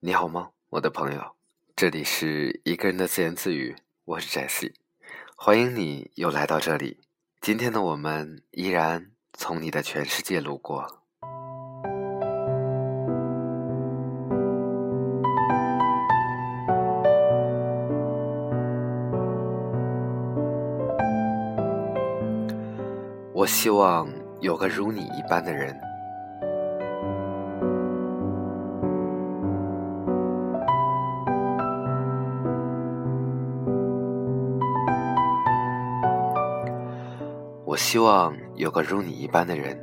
[0.00, 1.36] 你好吗，我的朋友？
[1.74, 4.74] 这里是一个人的自言自语，我是 Jesse，
[5.38, 7.00] 欢迎你又来到这里。
[7.40, 10.86] 今天的我们依然从你的全世界路过。
[23.32, 24.06] 我希望
[24.42, 25.74] 有个如你一般的人。
[37.76, 39.78] 我希望有个如你一般的人，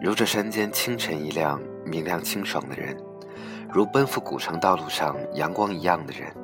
[0.00, 2.96] 如这山间清晨一亮、明亮清爽的人，
[3.70, 6.34] 如奔赴古城道路上阳光一样的人，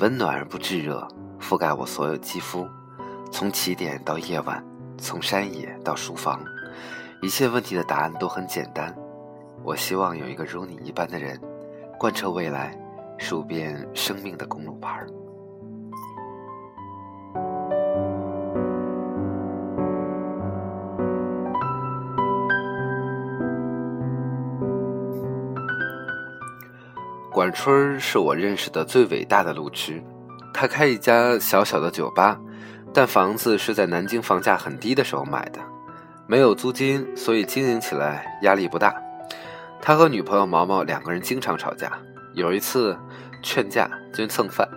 [0.00, 1.06] 温暖而不炙热，
[1.40, 2.66] 覆盖我所有肌肤，
[3.30, 4.60] 从起点到夜晚。
[4.98, 6.42] 从山野到书房，
[7.22, 8.92] 一切问题的答案都很简单。
[9.62, 11.40] 我希望有一个如你一般的人，
[12.00, 12.76] 贯彻未来，
[13.16, 15.06] 数遍生命的公路牌
[27.46, 30.02] 管春是我认识的最伟大的路痴，
[30.52, 32.36] 他开一家小小的酒吧。
[32.92, 35.60] 但房子是在南京房价很低的时候买的，
[36.26, 39.00] 没有租金，所以经营起来压力不大。
[39.80, 41.92] 他和女朋友毛毛两个人经常吵架，
[42.34, 42.98] 有一次
[43.44, 44.68] 劝架就蹭饭。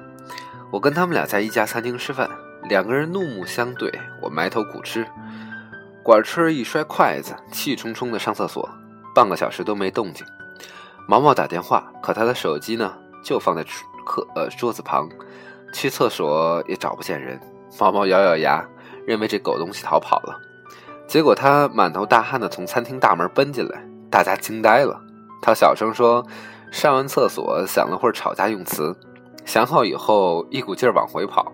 [0.72, 2.30] 我跟他们俩在一家餐厅吃饭，
[2.70, 5.04] 两个人怒目相对，我埋头苦吃。
[6.04, 8.70] 管春一摔筷子，气冲冲的上厕所，
[9.16, 10.24] 半个小时都没动静。
[11.10, 12.94] 毛毛打电话，可他的手机呢
[13.24, 13.66] 就放在
[14.06, 15.10] 客呃桌子旁，
[15.74, 17.42] 去厕所也找不见人。
[17.80, 18.64] 毛毛咬咬牙，
[19.08, 20.40] 认为这狗东西逃跑了。
[21.08, 25.02] 结果他满头大汗的从餐厅大门奔进来，大家惊呆了。
[25.42, 26.24] 他小声说
[26.72, 28.96] ：“上完厕所，想了会儿吵架用词，
[29.46, 31.52] 想好以后，一股劲儿往回跑，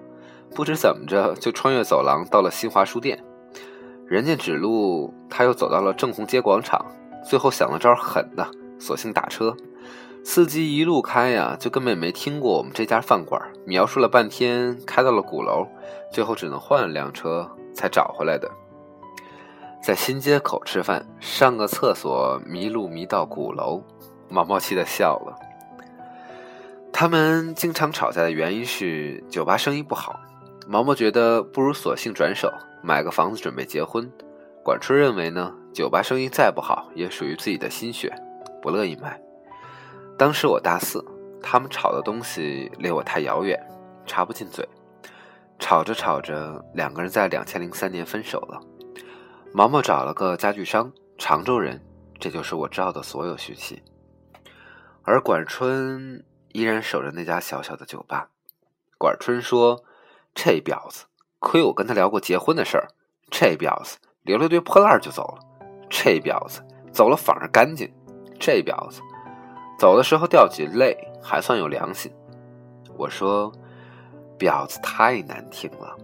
[0.53, 3.23] 不知怎么着就穿越走廊到了新华书店。
[4.05, 6.85] 人家指路，他又走到了正红街广场，
[7.23, 8.45] 最后想了招狠的，
[8.79, 9.55] 索性打车。”
[10.23, 15.67] 司机一路开呀，就根本没听过我们这家饭馆，描述了半天，开到了鼓楼，
[16.11, 18.49] 最后只能换了辆车才找回来的。
[19.83, 23.83] 在新街口吃饭，上个厕所迷路迷到鼓楼，
[24.27, 25.37] 毛毛气的笑了。
[26.91, 30.19] 他们经常吵架的原因是酒吧生意不好，
[30.67, 34.11] 毛毛觉得不如索性转手买个房子准备结婚，
[34.63, 38.11] 管春认为呢，酒吧生意再不好也属于自己的心血，
[38.65, 39.21] 不乐意卖。
[40.17, 41.05] 当时我大四，
[41.39, 43.55] 他们吵的东西离我太遥远，
[44.07, 44.67] 插不进嘴。
[45.59, 48.59] 吵着吵着，两个人在两千零三年分手了。
[49.53, 51.79] 毛毛找了个家具商，常州人，
[52.19, 53.83] 这就是我知道的所有讯息。
[55.03, 58.29] 而管春依然守着那家小小的酒吧。
[58.97, 59.83] 管春说
[60.33, 61.05] ：“这婊子，
[61.37, 62.87] 亏我跟他聊过结婚的事儿。
[63.29, 65.67] 这婊子留了堆破烂就走了。
[65.87, 67.93] 这婊子走了反而干净。
[68.39, 69.01] 这婊子。”
[69.77, 72.11] 走的时候掉几泪，还算有良心。
[72.97, 73.51] 我说
[74.39, 75.95] ：“婊子太难听了。”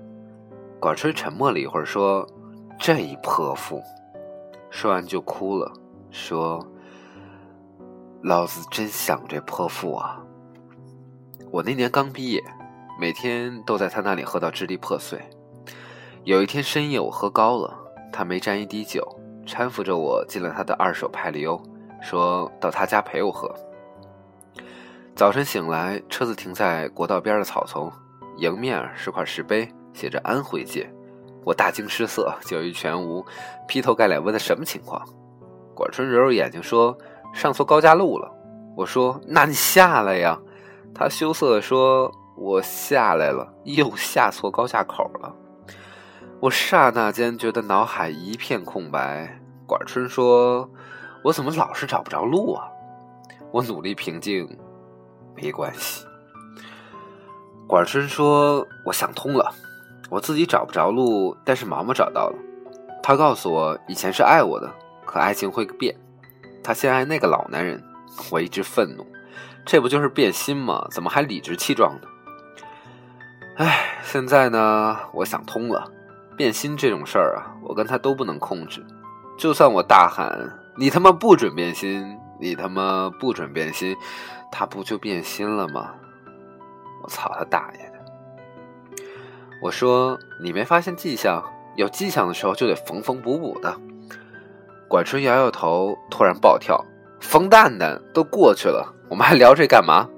[0.78, 2.28] 管春沉默了一会儿，说
[2.78, 3.82] ：“这一泼妇。”
[4.70, 5.72] 说完就哭了，
[6.10, 6.66] 说
[8.24, 10.22] ：“老子真想这泼妇啊！”
[11.52, 12.44] 我那年刚毕业，
[13.00, 15.20] 每天都在他那里喝到支离破碎。
[16.24, 17.74] 有一天深夜，我喝高了，
[18.12, 19.08] 他没沾一滴酒，
[19.46, 21.62] 搀扶着我进了他的二手派里欧。
[22.02, 23.54] 说到他家陪我喝。
[25.16, 27.92] 早晨醒来，车子停在国道边的草丛，
[28.38, 30.92] 迎面是块石碑，写着“安徽界”。
[31.46, 33.24] 我大惊失色，酒意全无，
[33.68, 35.06] 劈头盖脸问他什么情况。
[35.76, 36.98] 管春揉揉眼睛说
[37.34, 38.32] ：“上错高架路了。”
[38.76, 40.40] 我说：“那你下来呀。”
[40.96, 45.36] 他羞涩地说：“我下来了，又下错高架口了。”
[46.40, 49.40] 我刹那间觉得脑海一片空白。
[49.68, 50.68] 管春说。
[51.24, 52.68] 我怎么老是找不着路啊？
[53.52, 54.48] 我努力平静，
[55.36, 56.06] 没关系。
[57.68, 59.54] 管春说：“我想通了，
[60.10, 62.36] 我自己找不着路，但是毛毛找到了。
[63.04, 64.70] 他告诉我，以前是爱我的，
[65.06, 65.96] 可爱情会变。
[66.64, 67.82] 他先爱那个老男人。
[68.30, 69.06] 我一直愤怒，
[69.66, 70.86] 这不就是变心吗？
[70.92, 72.08] 怎么还理直气壮的？
[73.58, 75.90] 哎，现在呢，我想通了，
[76.36, 78.86] 变心这种事儿啊，我跟他都不能控制。
[79.38, 82.18] 就算我大喊。”你他妈不准变心！
[82.40, 83.96] 你他妈不准变心，
[84.52, 85.94] 他不就变心了吗？
[87.04, 89.04] 我操他大爷的！
[89.62, 91.44] 我说你没发现迹象？
[91.76, 93.72] 有迹象的时候就得缝缝补补的。
[94.88, 96.84] 管春摇摇头，突然暴跳
[97.22, 100.10] ：“冯蛋蛋都过去了，我们还聊这干嘛？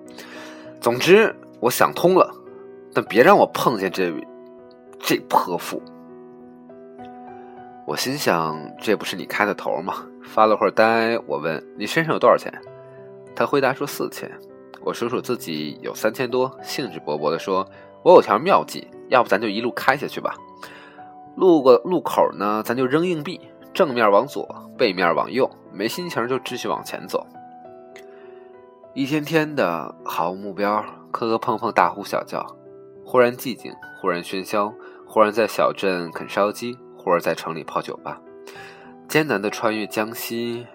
[0.79, 2.33] 总之，我想通了，
[2.93, 4.13] 但别让我碰见这
[4.97, 5.83] 这泼妇。
[7.85, 10.05] 我心想，这不是你开的头吗？
[10.25, 12.51] 发了会儿呆，我问你身上有多少钱？
[13.35, 14.29] 他回答说四千。
[14.81, 17.65] 我数数自己有三千多，兴致勃勃地说
[18.03, 20.33] ：“我有条妙计，要不咱就一路开下去吧。
[21.35, 23.39] 路过路口呢，咱就扔硬币，
[23.73, 24.47] 正面往左，
[24.77, 25.49] 背面往右。
[25.71, 27.25] 没心情就继续往前走。
[28.93, 32.45] 一天天的毫无目标，磕磕碰碰，大呼小叫，
[33.05, 34.73] 忽然寂静，忽然喧嚣，
[35.07, 38.21] 忽然在小镇啃烧鸡。”忽而在城里泡酒吧，
[39.13, 40.65] 艰难地穿越江西，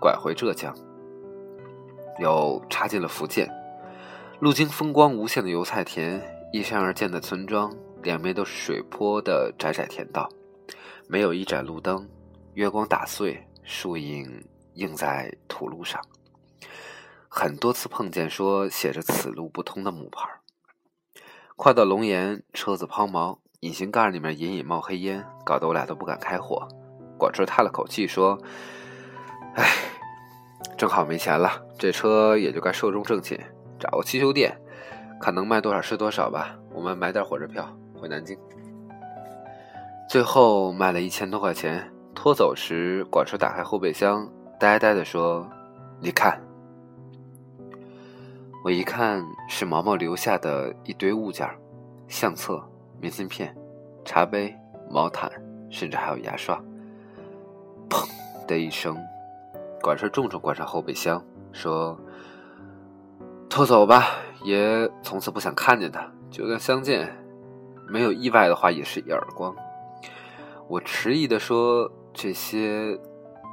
[0.00, 0.74] 拐回浙江，
[2.18, 3.46] 又插进了福建，
[4.40, 6.18] 路经风光无限的油菜田，
[6.54, 7.70] 依山而建的村庄，
[8.02, 10.26] 两边都是水坡的窄窄田道，
[11.06, 12.08] 没有一盏路灯，
[12.54, 14.42] 月光打碎，树影
[14.72, 16.00] 映在土路上。
[17.28, 20.26] 很多次碰见说写着“此路不通”的木牌，
[21.56, 23.36] 快到龙岩，车子抛锚。
[23.60, 26.66] 引擎盖里面隐隐冒黑烟，搞得我俩都不敢开火。
[27.22, 28.36] 管春叹了口气说
[29.54, 29.64] ：“哎，
[30.76, 33.38] 正好没钱了，这车也就该寿终正寝，
[33.78, 34.60] 找个汽修店，
[35.20, 36.58] 看能卖多少是多少吧。
[36.74, 37.64] 我们买点火车票
[37.94, 38.36] 回南京。”
[40.10, 41.88] 最后卖了一千多块钱。
[42.12, 44.28] 拖走时，管春打开后备箱，
[44.58, 45.48] 呆呆地说
[46.02, 46.42] ：“你看。”
[48.64, 51.48] 我一看，是毛毛留下的一堆物件，
[52.08, 52.60] 相册。
[53.00, 53.56] 明信片、
[54.04, 54.52] 茶杯、
[54.90, 55.30] 毛毯，
[55.70, 56.60] 甚至还有牙刷。
[57.92, 58.08] 砰
[58.46, 58.96] 的一声，
[59.82, 61.22] 管事重重关上后备箱，
[61.52, 61.94] 说
[63.50, 64.06] ：“拖走吧，
[64.44, 66.10] 爷从此不想看见他。
[66.30, 67.14] 就算相见，
[67.86, 69.54] 没有意外的话，也是一耳光。”
[70.66, 72.98] 我迟疑的说：“这些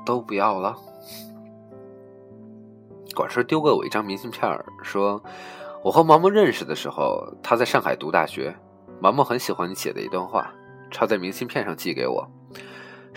[0.06, 0.74] 都不要了。”
[3.14, 4.50] 管事丢给我一张明信片，
[4.82, 5.22] 说
[5.84, 8.56] ：“我和毛毛认识的时候，他在上海读大学。”
[9.02, 10.54] 毛毛很喜欢你写的一段话，
[10.92, 12.26] 抄在明信片上寄给我，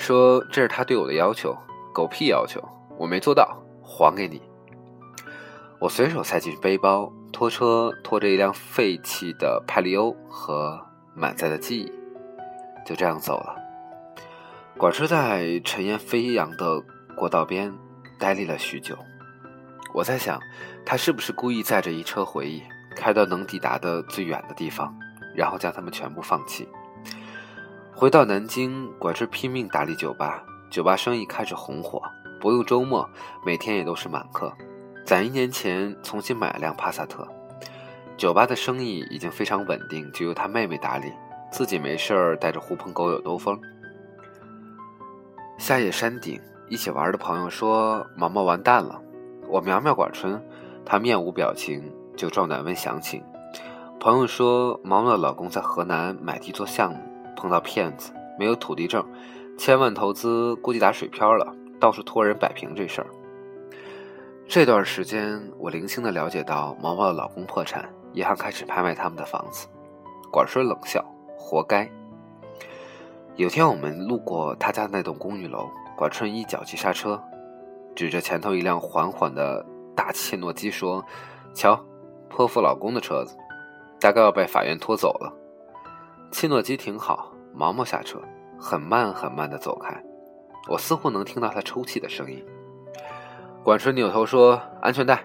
[0.03, 1.57] 说这是他对我的要求，
[1.95, 2.61] 狗屁要求，
[2.99, 4.43] 我没做到，还给你。
[5.79, 10.81] 我随手塞进背包，拖车拖着一辆废弃的派利欧和
[11.15, 11.93] 满载的记忆，
[12.85, 13.55] 就这样走了。
[14.77, 16.83] 管车在尘烟飞扬的
[17.17, 17.73] 过道边
[18.19, 18.99] 呆立了许久，
[19.95, 20.41] 我在想，
[20.85, 22.63] 他是不是故意载着一车回忆，
[22.97, 24.93] 开到能抵达的最远的地方？
[25.37, 26.69] 然后将他们全部放弃。
[28.03, 32.03] 回到南京，管春拼命打理酒吧，酒吧生意开始红火，
[32.41, 33.09] 不用周末，
[33.47, 34.53] 每天也都是满客。
[35.07, 37.25] 攒一年钱，重新买了辆帕萨特。
[38.17, 41.13] 酒吧的生意已经非常稳定，就由他妹妹打理，
[41.53, 43.57] 自己没事儿带着狐朋狗友兜风。
[45.57, 49.01] 夏夜山顶，一起玩的朋友说：“毛毛完蛋了。”
[49.47, 50.45] 我瞄瞄管春，
[50.85, 51.81] 他面无表情，
[52.17, 53.23] 就壮胆问详情。
[54.01, 56.99] 朋友说，毛毛的老公在河南买地做项目，
[57.37, 59.05] 碰到骗子，没有土地证，
[59.59, 63.07] 千万投资估计打水漂了，到处托人摆平这事儿。
[64.49, 69.67] 这段时间，我零星的了解到毛毛的老公破产，银行开始拍卖他们的房子。
[70.31, 71.05] 管顺冷笑
[71.39, 71.91] ：“活该。”
[73.37, 77.19] 有天我们路过他家那栋公寓楼，管春一脚急刹车，
[77.95, 79.65] 指着前头一辆缓缓的
[79.95, 81.03] 大切诺基说
[81.55, 81.79] ：“瞧，
[82.29, 83.37] 泼妇老公的车子。”
[83.99, 85.33] 大概要被法院拖走了。
[86.33, 88.21] 切诺基停好，毛毛下车，
[88.59, 90.03] 很慢很慢的走开。
[90.69, 92.45] 我似乎能听到他抽泣的声音。
[93.63, 95.25] 管春扭头说：“安全带。”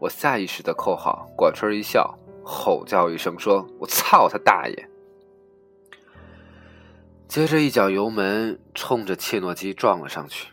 [0.00, 1.28] 我下意识的扣好。
[1.36, 4.88] 管春一笑，吼叫一声说：“我操他大爷！”
[7.28, 10.52] 接着一脚油门，冲着切诺基撞了上去。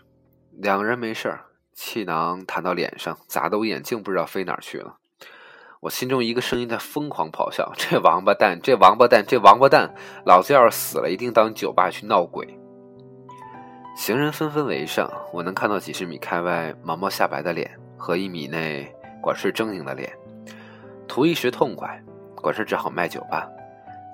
[0.52, 4.98] 两个人没事儿，气囊弹到脸上，砸得我眼镜不知道飞哪儿去了。
[5.80, 9.94] 我心中一个声音在疯狂咆哮：“这王八蛋，这王八蛋，这王八蛋！
[10.26, 12.48] 老子要是死了，一定到你酒吧去闹鬼。”
[13.96, 18.92] 行人纷纷围上，我能看到几十米开外毛毛下白的脸和一米内
[19.22, 20.12] 管事狰狞的脸，
[21.08, 22.02] 图一时痛快，
[22.36, 23.48] 管事只好卖酒吧。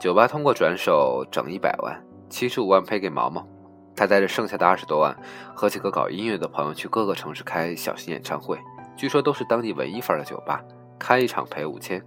[0.01, 1.97] 酒吧通过转手整一百万，
[2.29, 3.47] 七十五万赔给毛毛，
[3.95, 5.15] 他带着剩下的二十多万
[5.55, 8.59] 和几个搞音乐的朋友去各个城市开小型演唱会，
[8.97, 10.61] 据说都是当地文艺范的酒吧。
[10.99, 12.03] 开一场赔五千，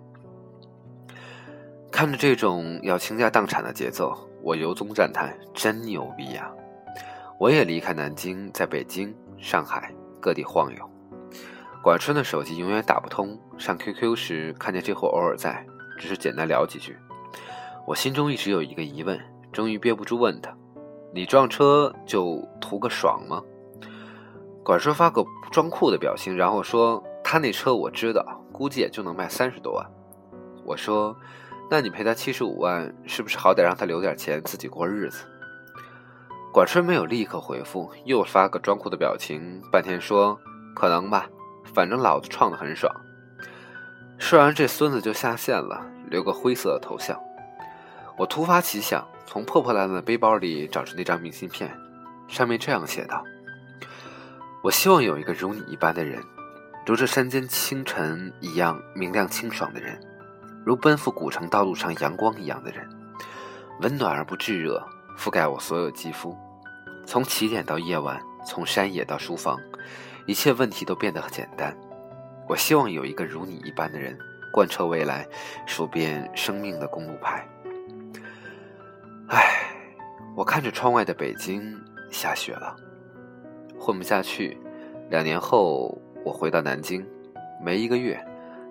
[1.90, 6.50] 看着这种要倾家荡产的节奏，我由衷赞叹：真牛逼呀！
[7.38, 10.90] 我也离开南京，在北京、上海各地晃悠。
[11.82, 15.64] 管春的手机永远打不通，上 QQ 时看见这货偶尔在，
[15.98, 16.96] 只是简单聊几句。
[17.86, 19.20] 我心中一直有一个疑问，
[19.52, 20.52] 终于憋不住问他
[21.14, 23.40] ：“你撞车就图个爽吗？”
[24.64, 28.24] 管叔发个装酷的表情，然后说：“他那车我知道，
[28.56, 29.86] 估计也就能卖三十多万。”
[30.64, 31.14] 我说
[31.70, 35.24] ：“那你赔他七十五万，是不是好歹让他留点钱自己过日子？”
[36.52, 40.40] 管春没有立刻回复，又发个装酷的表情，半天说
[40.74, 41.28] ：“可能吧，
[41.74, 42.90] 反正老子创的很爽。”
[44.18, 47.20] 说完，这孙子就下线了，留个灰色的头像。
[48.16, 51.70] 我突发奇想，从破破烂烂的背包里找出那张明信片，
[52.26, 53.22] 上面这样写道。
[54.62, 56.22] 我希望有一个如你一般的人，
[56.86, 60.00] 如这山间清晨一样明亮清爽的人，
[60.64, 62.88] 如奔赴古城道路上阳光一样的人，
[63.80, 64.80] 温暖而不炙热，
[65.18, 66.38] 覆盖我所有肌肤。
[67.04, 69.58] 从起点到夜晚，从山野到书房，
[70.26, 71.76] 一切问题都变得很简单。
[72.48, 74.16] 我希望有一个如你一般的人，
[74.52, 75.26] 贯彻未来，
[75.66, 77.44] 数遍生命的公路牌。
[79.26, 79.72] 唉，
[80.36, 81.76] 我看着窗外的北京，
[82.12, 82.76] 下雪了。
[83.76, 84.56] 混不下去，
[85.10, 87.06] 两年后我回到南京，
[87.62, 88.20] 没一个月，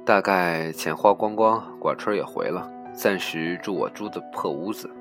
[0.05, 4.91] 大概钱花光光，管春也回了，暂时住我租的破屋子。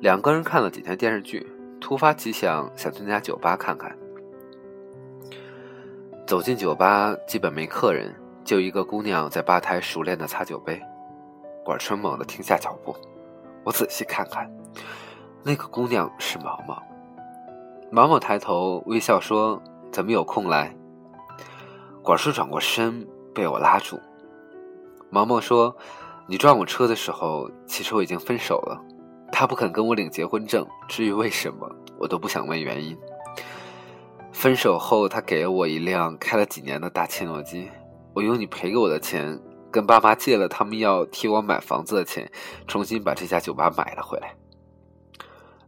[0.00, 3.96] 两个人看了几天电视剧，突发奇想，想去那家酒吧看看。
[6.26, 10.78] 走进酒吧，基本没客人，就一个姑娘在吧台熟练的擦酒杯。
[11.64, 12.94] 管春猛地停下脚步，
[13.64, 14.46] 我仔细看看，
[15.42, 16.82] 那个姑娘是毛毛。
[17.90, 19.58] 毛毛抬头微笑说
[19.90, 20.70] ：“怎么有空来？”
[22.02, 24.00] 管叔转过身，被我拉住。
[25.10, 25.76] 毛毛说
[26.26, 28.82] ：“你撞我车的时候，其实我已经分手了。
[29.32, 32.96] 他不肯跟我领结婚证，至于为什么，我都不想问原因。
[34.32, 37.68] 分手后，他给了我一辆开了几年的大切诺基，
[38.14, 39.40] 我用你赔给我的钱，
[39.70, 42.30] 跟爸妈借了他们要替我买房子的钱，
[42.66, 44.34] 重新把这家酒吧买了回来。”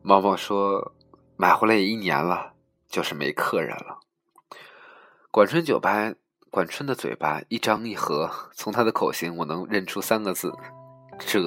[0.03, 0.93] 毛毛说。
[1.35, 2.53] 买回来也一年了，
[2.89, 3.99] 就是没客人了。
[5.33, 6.13] 管春酒吧，
[6.53, 10.53] 管春的嘴巴一张一合，从他的口型我能认出三个字：
[11.19, 11.41] 这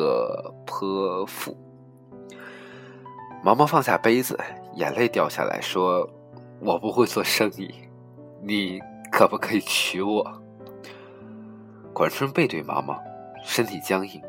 [0.65, 1.55] 泼妇。
[3.43, 4.35] 毛毛放下杯子，
[4.73, 6.09] 眼泪掉下来说
[6.59, 7.71] ：“我不会做生意，
[8.41, 8.81] 你
[9.11, 10.41] 可不可以娶我？”
[11.93, 12.99] 管春背对毛毛，
[13.43, 14.19] 身体僵硬，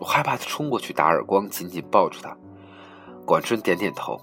[0.00, 2.34] 我害怕他冲过去打耳光，紧紧抱住他。
[3.26, 4.18] 管春点点头。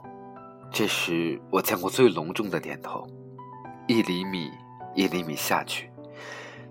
[0.71, 3.05] 这是我见过最隆重的点头，
[3.85, 4.49] 一厘米
[4.95, 5.90] 一厘米下去，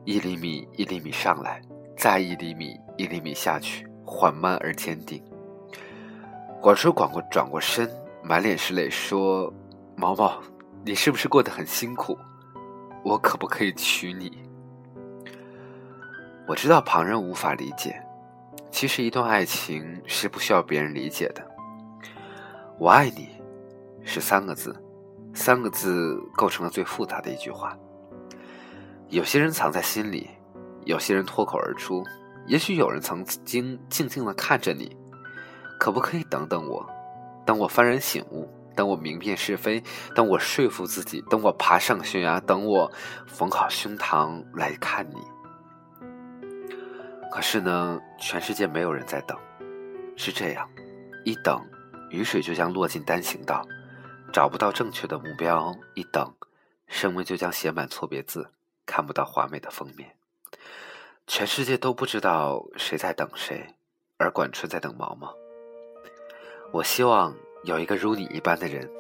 [0.05, 1.61] 一厘米一厘米上来，
[1.97, 5.23] 再一厘米一厘米下去，缓慢而坚定。
[6.61, 7.91] 管叔转过转过身，
[8.23, 9.53] 满脸是泪，说
[9.97, 10.41] ：“毛毛，
[10.85, 12.19] 你是不是过得很辛苦？
[13.03, 14.43] 我可不可以娶你？”
[16.47, 18.03] 我知道旁人无法理解，
[18.71, 21.47] 其实一段爱情是不需要别人理解的。
[22.79, 23.29] 我爱你。
[24.03, 24.75] 是三个字，
[25.35, 27.77] 三个字构成了最复杂的一句话。
[29.11, 30.31] 有些人藏在心里，
[30.85, 32.05] 有些人脱口而出。
[32.47, 34.97] 也许有人曾经静静的看着你，
[35.81, 36.87] 可不可以等等我？
[37.45, 39.83] 等我幡然醒悟，等我明辨是非，
[40.15, 42.91] 等我说服自己，等我爬上悬崖，等我
[43.27, 45.17] 缝好胸膛来看你。
[47.33, 49.37] 可是呢，全世界没有人在等。
[50.17, 50.69] 是这样，
[51.25, 51.61] 一等，
[52.11, 53.61] 雨水就将落进单行道。
[54.33, 56.33] 找不到正确的目标，一等，
[56.87, 58.51] 生命就将写满错别字，
[58.91, 60.17] 看不到华美的封面。
[61.29, 63.65] 全世界都不知道谁在等谁，
[64.17, 65.33] 而管春在等毛毛。
[66.73, 67.33] 我希望
[67.63, 68.91] 有一个如你一般的人。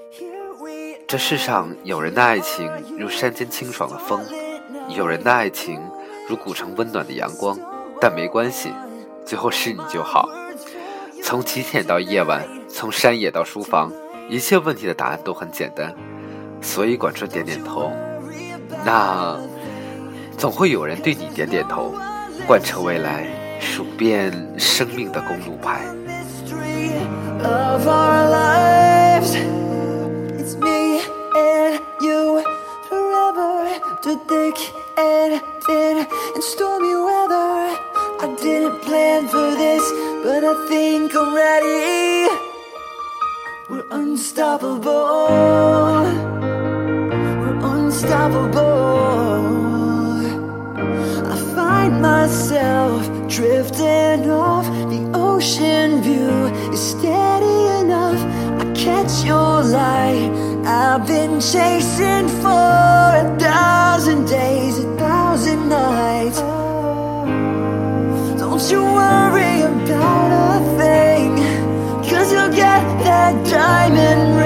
[1.09, 4.25] 这世上有人的爱情如山间清爽的风，
[4.88, 5.82] 有人的爱情
[6.28, 7.59] 如古城温暖的阳光。
[8.00, 8.73] 但没关系，
[9.26, 10.30] 最后是你就好。
[11.25, 13.92] 从起点到夜晚，从山野到书房。
[14.28, 15.92] 一切问题的答案都很简单，
[16.62, 17.90] 所以管春点点头。
[18.87, 19.37] 那
[20.39, 21.94] 总会有人对你点点头，
[22.48, 23.27] 贯彻未来，
[23.60, 25.82] 数遍生命的公路牌。
[43.67, 46.05] We're unstoppable.
[47.41, 49.59] We're unstoppable.
[52.00, 54.64] Myself drifting off.
[54.88, 58.19] The ocean view is steady enough.
[58.59, 60.30] I catch your light.
[60.64, 62.49] I've been chasing for
[63.23, 66.40] a thousand days, a thousand nights.
[68.40, 71.37] Don't you worry about a thing,
[72.09, 74.39] cause you'll get that diamond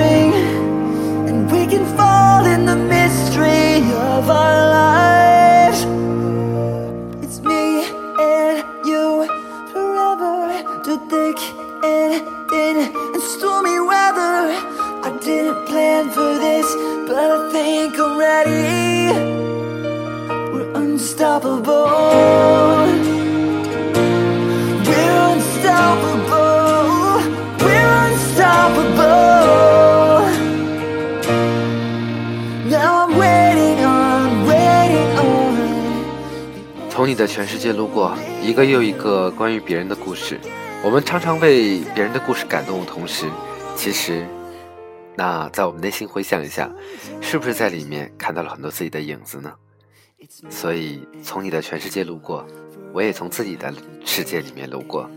[10.84, 11.38] through eh, thick
[11.82, 12.76] and thin
[13.14, 14.52] and stormy weather.
[15.06, 16.66] I didn't plan for this,
[17.06, 19.12] but I think I'm ready.
[20.52, 21.86] We're unstoppable.
[24.88, 26.52] We're unstoppable.
[27.64, 29.08] We're unstoppable.
[32.68, 36.90] Now I'm waiting on, waiting on.
[40.84, 43.26] 我们常常为别人的故事感动的同时，
[43.74, 44.26] 其实，
[45.16, 46.70] 那在我们内心回想一下，
[47.22, 49.50] 是不是在里面看到了很多自己的影子呢？
[50.50, 52.46] 所以，从你的全世界路过，
[52.92, 53.72] 我也从自己的
[54.04, 55.10] 世界里面路过。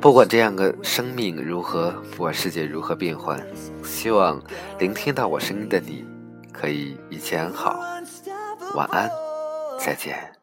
[0.00, 3.40] 不管这样的生命如何，不管世界如何变幻，
[3.84, 4.42] 希望
[4.80, 6.04] 聆听到我声音的你，
[6.52, 7.78] 可以一切安好。
[8.74, 9.08] 晚安，
[9.78, 10.33] 再见。